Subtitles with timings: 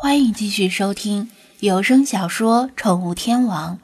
[0.00, 1.28] 欢迎继续收听
[1.58, 3.76] 有声小说《宠物天王》，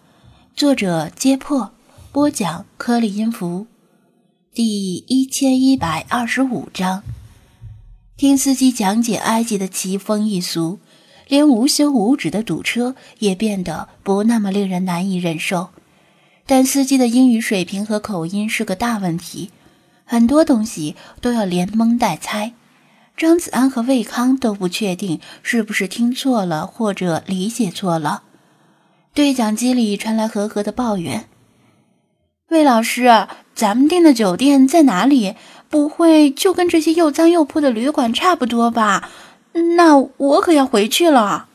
[0.54, 1.72] 作者：揭破，
[2.12, 3.66] 播讲：颗粒音符，
[4.52, 7.02] 第一千一百二十五章。
[8.16, 10.78] 听司机讲解埃及的奇风异俗，
[11.26, 15.70] 连无休无止的堵车也变得不那么令人难以忍受。
[16.46, 19.50] 但司机的英语水平和口音是个大问题，
[20.04, 22.52] 很多东西都要连蒙带猜。
[23.16, 28.24] 张子安和魏康都不确定是不是听错了或者理解错了。
[29.14, 31.28] 对讲机里传来和和的抱怨
[32.50, 35.36] ：“魏老师，咱们订的酒店在哪里？
[35.70, 39.10] 不会就跟这些又脏又破的旅馆差不多吧？
[39.76, 41.48] 那我可要回去了。”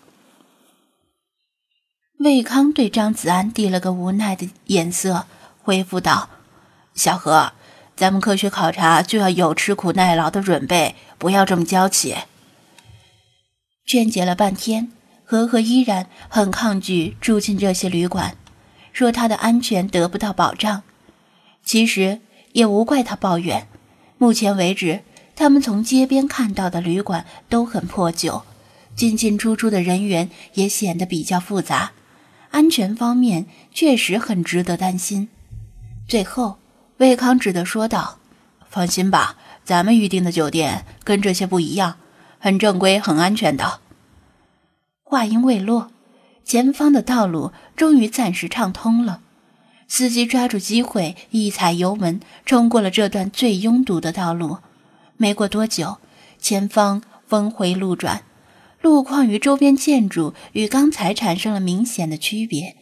[2.19, 5.25] 魏康对张子安递了个无奈的眼色，
[5.61, 6.29] 回复道
[6.95, 7.51] ：“小何。”
[7.95, 12.15] 咱们科学考察就要有吃苦耐劳的准备，不要这么娇气。
[13.85, 14.91] 劝解了半天，
[15.23, 18.35] 和和依然很抗拒住进这些旅馆，
[18.91, 20.81] 说他的安全得不到保障。
[21.63, 22.21] 其实
[22.53, 23.67] 也无怪他抱怨，
[24.17, 25.01] 目前为止，
[25.35, 28.41] 他们从街边看到的旅馆都很破旧，
[28.95, 31.91] 进进出出的人员也显得比较复杂，
[32.49, 35.29] 安全方面确实很值得担心。
[36.07, 36.57] 最后。
[36.99, 38.19] 魏康只得说道
[38.69, 39.37] ：“放心吧，
[39.69, 41.97] 咱们预定的酒店跟这些不一样，
[42.39, 43.81] 很正规、很安全的。”
[45.05, 45.91] 话音未落，
[46.43, 49.21] 前方的道路终于暂时畅通了。
[49.87, 54.57] 司机抓住机会，一踩油门，冲过了这段最拥堵的道路。
[55.17, 55.99] 没过多久，
[56.39, 58.23] 前方峰回路转，
[58.81, 62.75] 路况与周边建筑与刚才产生了明显的区别。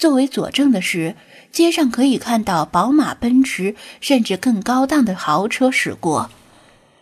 [0.00, 1.14] 作为佐证的是。
[1.52, 6.30] 街上可以看到宝马、奔驰，甚至更高档的豪车驶过。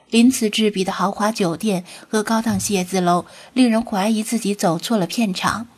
[0.08, 5.68] 鳞次栉比的豪华酒店和高档写字楼，令人怀疑自己走错了片场。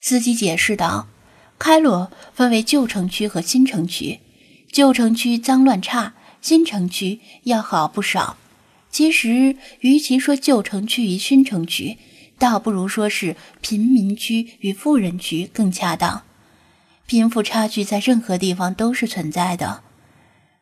[0.00, 1.08] 司机解释道
[1.58, 4.20] ：“开罗分为旧城区和新城区，
[4.70, 8.36] 旧城区脏乱差，新城区要好不少。
[8.88, 11.98] 其实，与其说旧城区与新城区，
[12.38, 16.22] 倒不如说是贫民区与富人区更恰当。”
[17.06, 19.82] 贫富差距在任何地方都是存在的。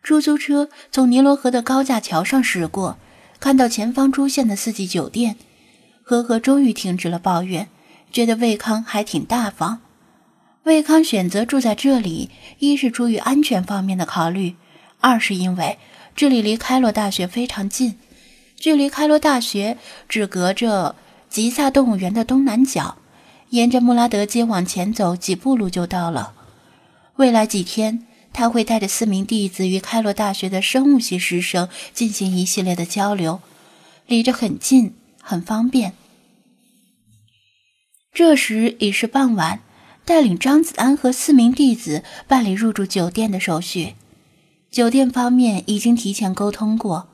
[0.03, 2.97] 出租车从尼罗河的高架桥上驶过，
[3.41, 5.35] 看到前方出现的四季酒店，
[6.05, 7.69] 呵呵，终于停止了抱怨，
[8.13, 9.81] 觉得魏康还挺大方。
[10.63, 14.55] 魏康选择住在这里，一是出于安全方面的考虑，
[15.01, 15.79] 二是因为
[16.15, 17.99] 这里离开罗大学非常近，
[18.55, 19.77] 距离开罗大学
[20.09, 20.95] 只隔着
[21.29, 22.97] 吉萨动物园的东南角，
[23.51, 26.33] 沿着穆拉德街往前走几步路就到了。
[27.17, 33.41] 未来几天，他会带着四名弟子与开罗大学的生物系师生进行一系列的交流，
[34.07, 35.95] 离着很近，很方便。
[38.13, 39.61] 这时已是傍晚，
[40.05, 43.95] 带领张子安和四名弟子办理入住酒店的手续。
[44.71, 47.09] 酒店方面已经提前沟通过，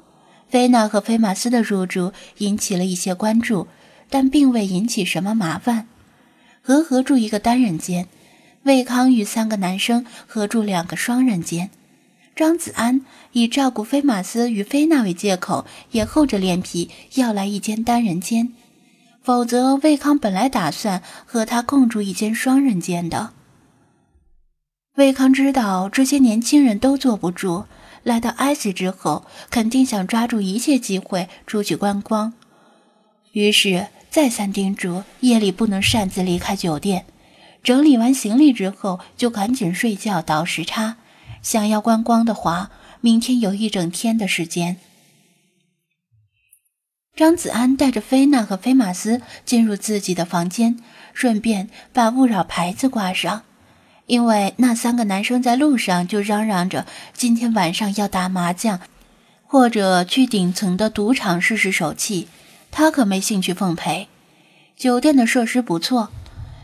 [0.49, 3.69] 菲娜和菲马斯的入住引起了一些关注，
[4.13, 5.89] 但并未引起什么麻烦。
[6.61, 8.07] 和合住一个单人间。
[8.65, 11.71] 魏康与三个男生合住两个双人间，
[12.37, 18.53] 张子安以照顾菲马斯与菲娜为借口，也厚着脸皮要来一间单人间。
[19.21, 23.33] 否则，魏康本来打算和他共住一间双人间的。
[24.97, 27.65] 魏康知道这些年轻人都坐不住，
[28.05, 32.33] 来到埃及之后，肯定想抓住一切机会出去观光，
[33.33, 37.07] 于是再三叮嘱夜里不能擅自离开酒店。
[37.63, 40.99] 整理完行李之后，就赶紧睡觉倒时差。
[41.41, 42.71] 想要观光的话，
[43.01, 44.77] 明天有一整天的时间。
[47.17, 50.79] 张子安带着菲娜和菲马斯进入自己的房间，
[51.15, 53.45] 顺便把勿扰牌子挂上，
[54.05, 58.79] 因为那三个男生在路上就嚷嚷着今天晚上要打麻将，
[59.47, 62.29] 或者去顶层的赌场试试手气，
[62.71, 64.09] 他可没兴趣奉陪。
[64.83, 66.09] 酒店的设施不错，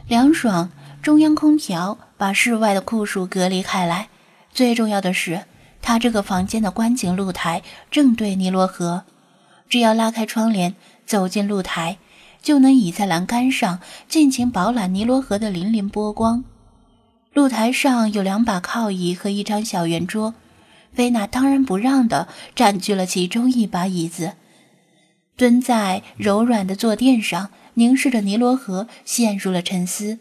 [0.09, 0.71] 凉爽。
[1.01, 4.09] 中央空调把室外的酷暑隔离开来。
[4.53, 5.45] 最重要的是，
[5.81, 7.63] 他这个房间的观景露台
[7.93, 9.05] 正对尼罗河，
[9.69, 10.75] 只要拉开窗帘，
[11.07, 11.99] 走进露台，
[12.43, 13.79] 就能倚在栏杆上，
[14.09, 16.43] 尽情饱览尼罗河的粼粼波光。
[17.33, 20.35] 露台上有两把靠椅和一张小圆桌，
[20.93, 22.27] 菲娜当仁不让地
[22.57, 24.33] 占据了其中一把椅子，
[25.37, 30.19] 蹲在柔软的坐垫上，凝视着尼罗河，陷入了沉思。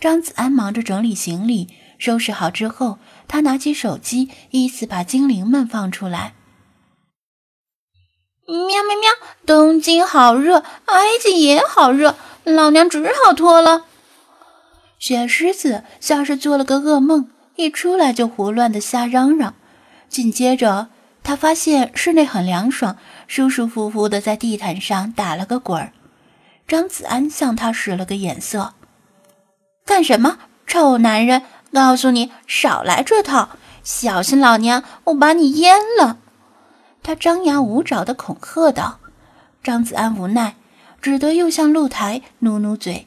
[0.00, 2.98] 张子安忙着整理行李，收拾好之后，
[3.28, 6.34] 他拿起手机，依次把精灵们放出来。
[8.48, 9.10] 喵喵喵！
[9.46, 13.84] 东京好热，埃及也好热，老娘只好脱了。
[14.98, 19.54] 雪狮子像是做了个噩梦，一出来就胡乱的瞎嚷嚷。
[20.08, 20.88] 紧接着，
[21.22, 22.96] 他发现室内很凉爽，
[23.28, 25.92] 舒舒服服的在地毯上打了个滚儿。
[26.66, 28.74] 张子安向他使了个眼色
[29.84, 31.42] ：“干什么，臭男人！
[31.72, 33.50] 告诉你，少来这套，
[33.82, 36.18] 小心老娘我把你阉了！”
[37.02, 39.00] 他张牙舞爪的恐吓道。
[39.62, 40.56] 张子安无奈，
[41.00, 43.06] 只得又向露台努努嘴。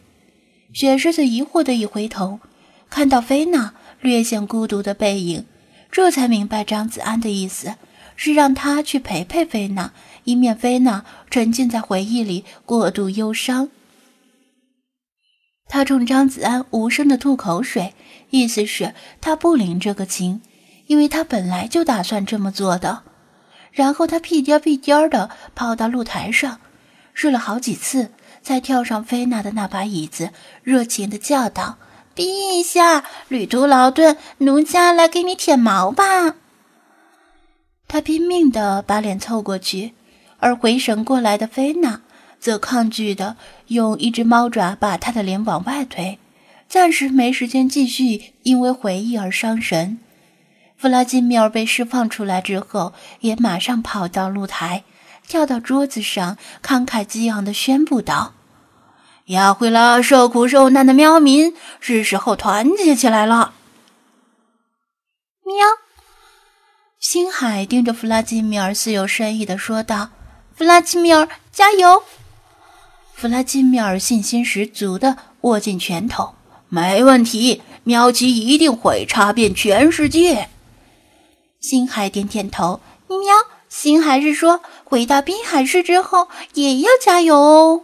[0.74, 2.40] 雪狮子疑惑的一回头，
[2.90, 5.46] 看到菲娜略显孤独的背影，
[5.92, 7.76] 这才明白张子安的意思
[8.16, 9.92] 是让他去陪陪菲娜，
[10.24, 13.70] 以免菲娜沉浸在回忆里过度忧伤。
[15.68, 17.94] 他冲张子安无声的吐口水，
[18.30, 20.42] 意思是他不领这个情，
[20.88, 23.04] 因为他本来就打算这么做的。
[23.72, 26.60] 然后他屁颠屁颠的跑到露台上，
[27.14, 28.12] 试了好几次。
[28.44, 30.30] 才跳上菲娜的那把椅子，
[30.62, 31.80] 热情地叫道
[32.16, 36.36] ：“陛下，旅途劳顿，奴家来给你舔毛吧。”
[37.96, 39.94] 他拼命地把脸凑过去，
[40.40, 42.02] 而回神过来的菲娜
[42.42, 43.38] 则抗拒地
[43.68, 46.20] 用一只猫爪把他的脸往外推，
[46.68, 49.98] 暂时没时间继续因为回忆而伤神。
[50.76, 54.84] 弗拉基米尔被释放出来之后，也马上跑到露台。
[55.26, 58.34] 跳到桌子上，慷慨激昂地宣布道
[59.28, 63.54] ：“押回了受苦受难的喵民，是时候团结起来了。”
[65.48, 65.56] 喵，
[67.08, 70.10] 星海盯着弗拉基米尔，似有深意地说道
[70.58, 72.02] ：“弗拉基米尔，加油！”
[73.14, 76.34] 弗拉基米尔信心十足地握紧拳头
[76.68, 80.50] ：“没问题，喵姬一定会插遍全世界。”
[81.62, 83.20] 星海点点头：“喵。”
[83.70, 87.84] 星海是说，回到滨海市之后也要加油哦。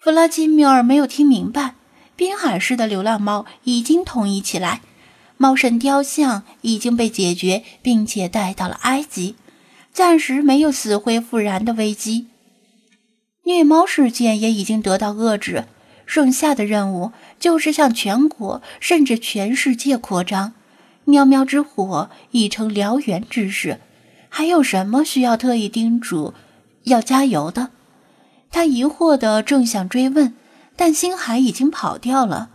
[0.00, 1.76] 弗拉基米尔没有听明白，
[2.16, 4.80] 滨海市的流浪猫已经统一起来，
[5.38, 9.36] 猫神雕像已经被解决，并且带到了埃及，
[9.92, 12.26] 暂时没有死灰复燃的危机。
[13.44, 15.64] 虐猫事件也已经得到遏制，
[16.04, 20.52] 剩下的任务就是向全国甚至全世界扩张。
[21.04, 23.80] 喵喵之火已成燎原之势。
[24.28, 26.34] 还有什么需要特意叮嘱
[26.82, 27.70] 要加油的？
[28.50, 30.34] 他疑惑的正想追问，
[30.76, 32.50] 但星海已经跑掉了，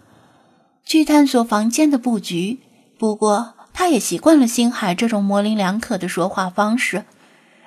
[0.85, 2.59] 去探索房间的布局。
[2.97, 7.05] 不过，他也习惯了星海这种模棱两可的说话方式，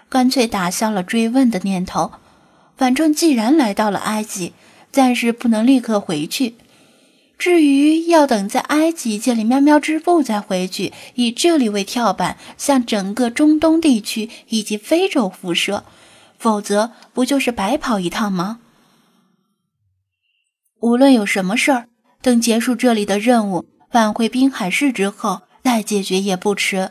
[0.08, 2.12] 干脆打消了追问的念头。
[2.76, 4.52] 反正既然来到了埃及，
[4.93, 6.55] 暂时不能立刻回去。
[7.38, 15.84] 至于要等在埃及建立喵喵织布再回去，以这里为跳板，向整个中东地区以及非洲辐射，
[16.38, 18.61] 否则不就是白跑一趟吗？
[20.81, 21.88] 无论有什么事儿，
[22.22, 26.90] 等结束这里的任务，返回滨海市之后再解决也不迟。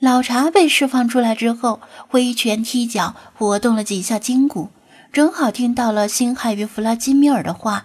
[0.00, 1.78] 老查被释放出来之后，
[2.08, 4.70] 挥拳踢脚，活动了几下筋骨，
[5.12, 7.84] 正好听到了星海与弗拉基米尔的话。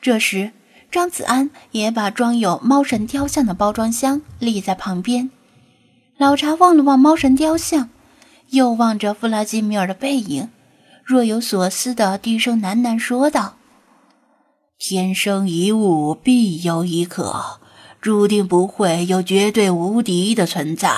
[0.00, 0.52] 这时，
[0.88, 5.28] 张子安也把装有猫神雕像的包装箱立在旁边。
[6.16, 7.90] 老查望了望猫神雕像，
[8.50, 10.48] 又望着弗拉基米尔的背影，
[11.02, 13.56] 若有所思的低声喃喃说道
[14.78, 17.58] ：“天生一物，必有一可，
[18.00, 20.90] 注定不会有绝对无敌的存在。”